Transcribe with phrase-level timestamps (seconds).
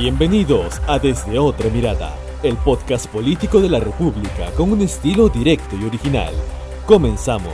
[0.00, 5.74] Bienvenidos a Desde Otra Mirada, el podcast político de la República con un estilo directo
[5.74, 6.32] y original.
[6.86, 7.52] Comenzamos.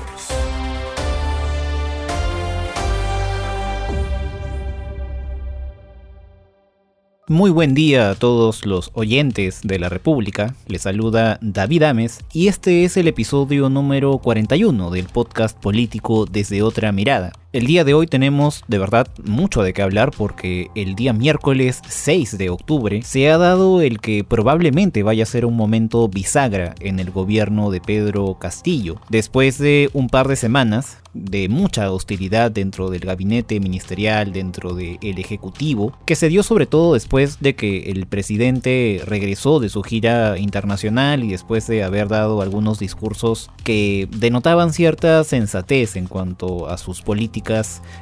[7.28, 10.54] Muy buen día a todos los oyentes de la República.
[10.66, 16.60] Les saluda David Ames y este es el episodio número 41 del podcast político desde
[16.60, 17.32] otra mirada.
[17.54, 21.82] El día de hoy tenemos de verdad mucho de qué hablar porque el día miércoles
[21.86, 26.74] 6 de octubre se ha dado el que probablemente vaya a ser un momento bisagra
[26.80, 29.00] en el gobierno de Pedro Castillo.
[29.08, 35.16] Después de un par de semanas de mucha hostilidad dentro del gabinete ministerial, dentro del
[35.16, 40.36] Ejecutivo, que se dio sobre todo después de que el presidente regresó de su gira
[40.38, 46.78] internacional y después de haber dado algunos discursos que denotaban cierta sensatez en cuanto a
[46.78, 47.43] sus políticas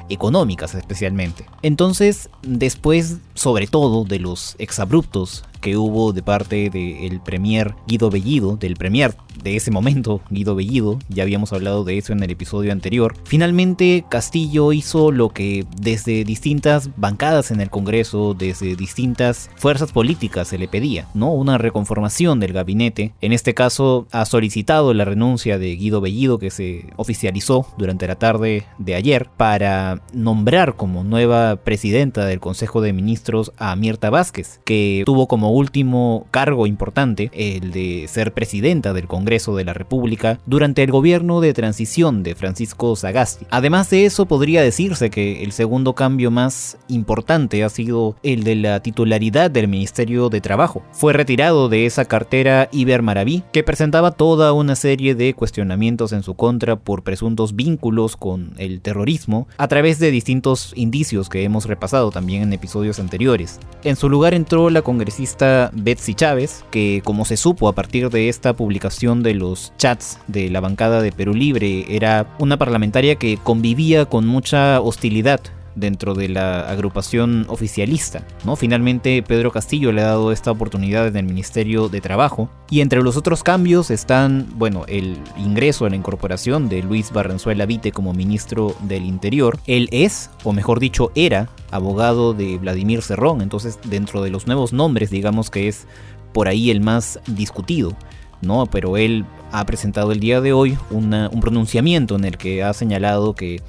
[0.09, 1.45] económicas especialmente.
[1.61, 8.57] Entonces, después, sobre todo, de los exabruptos que hubo de parte del premier Guido Bellido,
[8.57, 12.71] del premier de ese momento, Guido Bellido, ya habíamos hablado de eso en el episodio
[12.71, 19.91] anterior, finalmente Castillo hizo lo que desde distintas bancadas en el Congreso, desde distintas fuerzas
[19.91, 21.31] políticas se le pedía, ¿no?
[21.33, 23.13] Una reconformación del gabinete.
[23.21, 28.15] En este caso ha solicitado la renuncia de Guido Bellido que se oficializó durante la
[28.15, 34.61] tarde de ayer para nombrar como nueva presidenta del Consejo de Ministros a Mirta Vázquez,
[34.63, 40.39] que tuvo como último cargo importante, el de ser presidenta del Congreso de la República
[40.45, 43.47] durante el gobierno de transición de Francisco Sagasti.
[43.49, 48.55] Además de eso, podría decirse que el segundo cambio más importante ha sido el de
[48.55, 50.83] la titularidad del Ministerio de Trabajo.
[50.91, 56.21] Fue retirado de esa cartera Iber Maraví, que presentaba toda una serie de cuestionamientos en
[56.21, 61.65] su contra por presuntos vínculos con el terrorismo a través de distintos indicios que hemos
[61.65, 63.59] repasado también en episodios anteriores.
[63.83, 68.29] En su lugar entró la congresista Betsy Chávez, que como se supo a partir de
[68.29, 73.37] esta publicación de los chats de la bancada de Perú Libre, era una parlamentaria que
[73.37, 75.41] convivía con mucha hostilidad
[75.75, 78.25] dentro de la agrupación oficialista.
[78.45, 78.55] ¿no?
[78.55, 82.49] Finalmente Pedro Castillo le ha dado esta oportunidad en el Ministerio de Trabajo.
[82.69, 87.65] Y entre los otros cambios están, bueno, el ingreso a la incorporación de Luis Barrenzuela
[87.65, 89.59] Vite como ministro del Interior.
[89.67, 93.41] Él es, o mejor dicho, era abogado de Vladimir Cerrón.
[93.41, 95.87] Entonces, dentro de los nuevos nombres, digamos que es
[96.33, 97.95] por ahí el más discutido.
[98.43, 98.65] ¿No?
[98.67, 103.33] Pero él ha presentado el día de hoy un pronunciamiento en el que ha señalado
[103.33, 103.61] que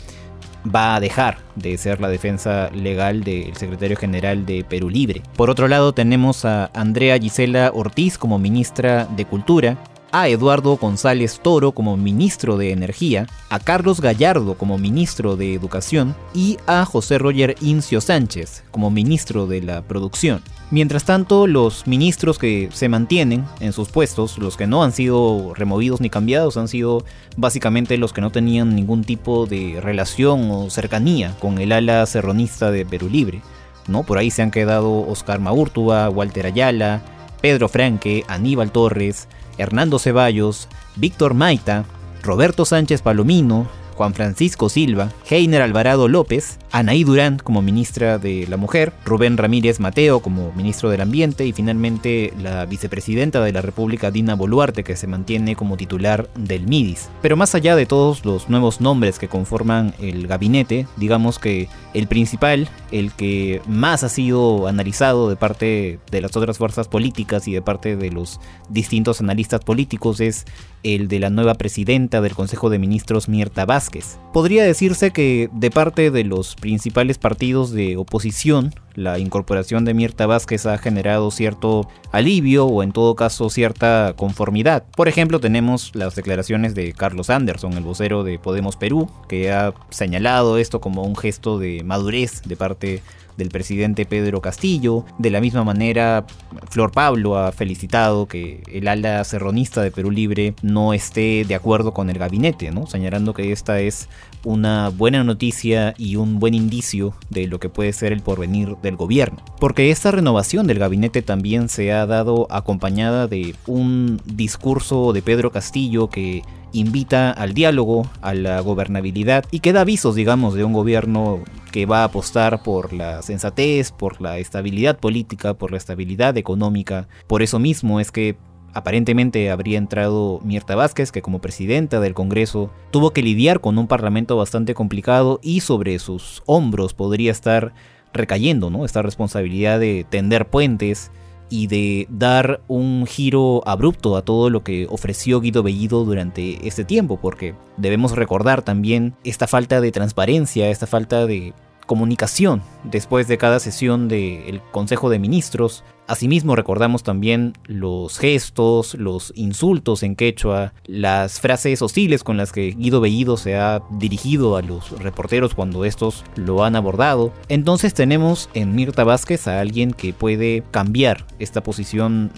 [0.64, 5.22] va a dejar de ser la defensa legal del secretario general de Perú Libre.
[5.36, 9.76] Por otro lado tenemos a Andrea Gisela Ortiz como ministra de Cultura,
[10.14, 16.14] a Eduardo González Toro como ministro de Energía, a Carlos Gallardo como ministro de Educación
[16.32, 20.40] y a José Roger Incio Sánchez como ministro de la Producción.
[20.70, 25.52] Mientras tanto, los ministros que se mantienen en sus puestos, los que no han sido
[25.52, 27.04] removidos ni cambiados, han sido
[27.36, 32.70] básicamente los que no tenían ningún tipo de relación o cercanía con el ala serronista
[32.70, 33.42] de Perú Libre.
[33.88, 34.04] ¿no?
[34.04, 37.02] Por ahí se han quedado Oscar Maurtua, Walter Ayala,
[37.40, 39.26] Pedro Franque, Aníbal Torres,
[39.58, 41.84] Hernando Ceballos, Víctor Maita,
[42.22, 48.56] Roberto Sánchez Palomino, Juan Francisco Silva, Heiner Alvarado López, Anaí Durán como ministra de la
[48.56, 54.10] Mujer, Rubén Ramírez Mateo como ministro del Ambiente y finalmente la vicepresidenta de la República
[54.10, 57.08] Dina Boluarte que se mantiene como titular del MIDIS.
[57.22, 62.08] Pero más allá de todos los nuevos nombres que conforman el gabinete, digamos que el
[62.08, 67.52] principal, el que más ha sido analizado de parte de las otras fuerzas políticas y
[67.52, 70.44] de parte de los distintos analistas políticos es
[70.84, 74.18] el de la nueva presidenta del Consejo de Ministros Mirta Vázquez.
[74.32, 80.26] Podría decirse que de parte de los principales partidos de oposición, la incorporación de Mirta
[80.26, 84.84] Vázquez ha generado cierto alivio o en todo caso cierta conformidad.
[84.96, 89.74] Por ejemplo, tenemos las declaraciones de Carlos Anderson, el vocero de Podemos Perú, que ha
[89.90, 93.02] señalado esto como un gesto de madurez de parte
[93.36, 95.04] del presidente Pedro Castillo.
[95.18, 96.24] De la misma manera,
[96.70, 101.92] Flor Pablo ha felicitado que el ala serronista de Perú Libre no esté de acuerdo
[101.92, 102.86] con el gabinete, ¿no?
[102.86, 104.08] señalando que esta es
[104.44, 108.96] una buena noticia y un buen indicio de lo que puede ser el porvenir del
[108.96, 109.38] gobierno.
[109.58, 115.50] Porque esta renovación del gabinete también se ha dado acompañada de un discurso de Pedro
[115.50, 116.42] Castillo que
[116.74, 121.42] invita al diálogo, a la gobernabilidad y que da avisos, digamos, de un gobierno
[121.72, 127.08] que va a apostar por la sensatez, por la estabilidad política, por la estabilidad económica.
[127.26, 128.36] Por eso mismo es que
[128.74, 133.86] aparentemente habría entrado Mirta Vázquez, que como presidenta del Congreso tuvo que lidiar con un
[133.86, 137.72] parlamento bastante complicado y sobre sus hombros podría estar
[138.12, 138.84] recayendo, ¿no?
[138.84, 141.10] Esta responsabilidad de tender puentes
[141.50, 146.84] y de dar un giro abrupto a todo lo que ofreció Guido Bellido durante este
[146.84, 151.54] tiempo, porque debemos recordar también esta falta de transparencia, esta falta de
[151.86, 155.84] comunicación después de cada sesión del Consejo de Ministros.
[156.06, 162.72] Asimismo recordamos también los gestos, los insultos en quechua, las frases hostiles con las que
[162.72, 167.32] Guido Bellido se ha dirigido a los reporteros cuando estos lo han abordado.
[167.48, 172.30] Entonces tenemos en Mirta Vázquez a alguien que puede cambiar esta posición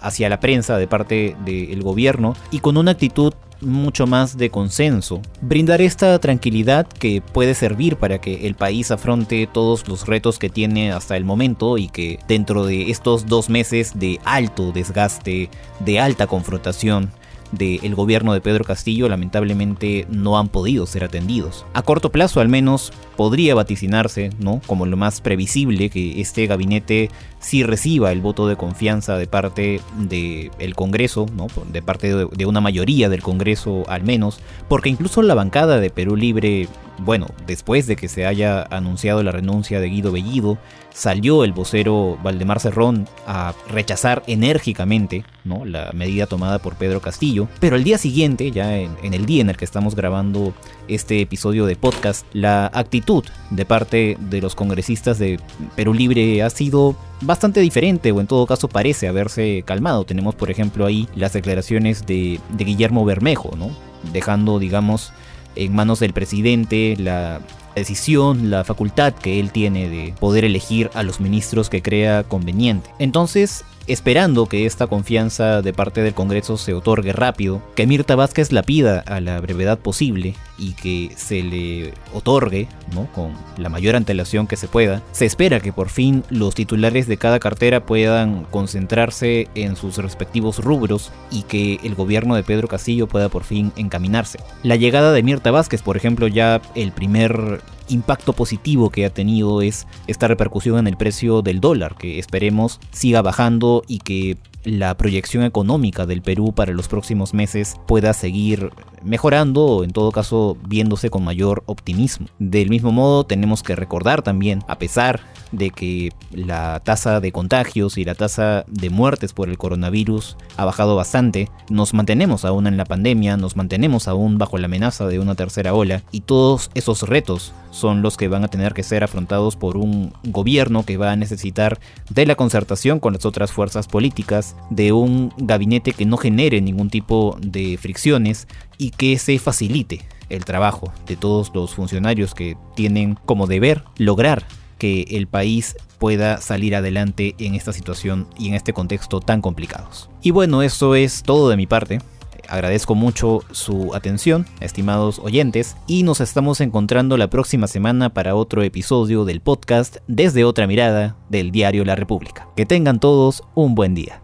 [0.00, 3.32] hacia la prensa de parte del gobierno y con una actitud
[3.64, 5.20] mucho más de consenso.
[5.40, 10.50] Brindar esta tranquilidad que puede servir para que el país afronte todos los retos que
[10.50, 15.50] tiene hasta el momento y que dentro de estos dos meses de alto desgaste,
[15.80, 17.10] de alta confrontación,
[17.54, 21.64] del gobierno de Pedro Castillo lamentablemente no han podido ser atendidos.
[21.74, 24.60] A corto plazo al menos podría vaticinarse, ¿no?
[24.66, 29.80] Como lo más previsible que este gabinete sí reciba el voto de confianza de parte
[29.98, 31.46] del Congreso, ¿no?
[31.72, 35.90] De parte de, de una mayoría del Congreso al menos, porque incluso la bancada de
[35.90, 36.68] Perú Libre
[36.98, 40.58] bueno, después de que se haya anunciado la renuncia de Guido Bellido,
[40.92, 47.48] salió el vocero Valdemar Cerrón a rechazar enérgicamente la medida tomada por Pedro Castillo.
[47.58, 50.54] Pero el día siguiente, ya en, en, el día en el que estamos grabando
[50.86, 55.40] este episodio de podcast, la actitud de parte de los congresistas de
[55.74, 60.04] Perú Libre ha sido bastante diferente o en todo caso parece haberse calmado.
[60.04, 63.70] Tenemos por ejemplo ahí las declaraciones de, de Guillermo Bermejo, ¿no?
[64.12, 65.12] dejando digamos
[65.56, 67.40] en manos del presidente la
[67.74, 72.90] decisión, la facultad que él tiene de poder elegir a los ministros que crea conveniente.
[72.98, 78.52] Entonces, esperando que esta confianza de parte del Congreso se otorgue rápido, que Mirta Vázquez
[78.52, 83.06] la pida a la brevedad posible y que se le otorgue, ¿no?
[83.12, 87.16] con la mayor antelación que se pueda, se espera que por fin los titulares de
[87.16, 93.06] cada cartera puedan concentrarse en sus respectivos rubros y que el gobierno de Pedro Castillo
[93.06, 94.38] pueda por fin encaminarse.
[94.62, 99.62] La llegada de Mirta Vázquez, por ejemplo, ya el primer impacto positivo que ha tenido
[99.62, 104.96] es esta repercusión en el precio del dólar, que esperemos siga bajando y que la
[104.96, 108.70] proyección económica del Perú para los próximos meses pueda seguir
[109.02, 112.26] mejorando o en todo caso viéndose con mayor optimismo.
[112.38, 115.20] Del mismo modo tenemos que recordar también, a pesar
[115.52, 120.64] de que la tasa de contagios y la tasa de muertes por el coronavirus ha
[120.64, 125.18] bajado bastante, nos mantenemos aún en la pandemia, nos mantenemos aún bajo la amenaza de
[125.18, 129.04] una tercera ola y todos esos retos son los que van a tener que ser
[129.04, 131.78] afrontados por un gobierno que va a necesitar
[132.08, 136.90] de la concertación con las otras fuerzas políticas, de un gabinete que no genere ningún
[136.90, 138.48] tipo de fricciones
[138.78, 144.46] y que se facilite el trabajo de todos los funcionarios que tienen como deber lograr
[144.78, 150.10] que el país pueda salir adelante en esta situación y en este contexto tan complicados.
[150.22, 152.00] Y bueno, eso es todo de mi parte.
[152.48, 158.62] Agradezco mucho su atención, estimados oyentes, y nos estamos encontrando la próxima semana para otro
[158.62, 162.48] episodio del podcast Desde otra mirada del diario La República.
[162.54, 164.23] Que tengan todos un buen día.